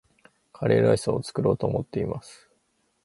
[0.51, 2.49] カレーライスを作ろうと思っています